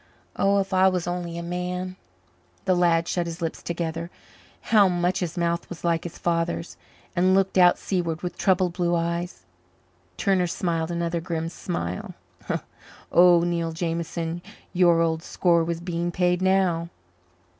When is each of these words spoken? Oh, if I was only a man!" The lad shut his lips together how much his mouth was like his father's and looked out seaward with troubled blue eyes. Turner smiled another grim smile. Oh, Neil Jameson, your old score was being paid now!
Oh, 0.35 0.57
if 0.57 0.73
I 0.73 0.87
was 0.87 1.05
only 1.05 1.37
a 1.37 1.43
man!" 1.43 1.95
The 2.65 2.73
lad 2.73 3.07
shut 3.07 3.27
his 3.27 3.39
lips 3.39 3.61
together 3.61 4.09
how 4.73 4.87
much 4.89 5.19
his 5.19 5.37
mouth 5.37 5.69
was 5.69 5.83
like 5.83 6.05
his 6.05 6.17
father's 6.17 6.75
and 7.15 7.35
looked 7.35 7.55
out 7.55 7.77
seaward 7.77 8.23
with 8.23 8.35
troubled 8.35 8.73
blue 8.73 8.95
eyes. 8.95 9.45
Turner 10.17 10.47
smiled 10.47 10.89
another 10.89 11.21
grim 11.21 11.49
smile. 11.49 12.15
Oh, 13.11 13.41
Neil 13.41 13.73
Jameson, 13.73 14.41
your 14.73 15.01
old 15.01 15.21
score 15.21 15.63
was 15.63 15.79
being 15.79 16.09
paid 16.09 16.41
now! 16.41 16.89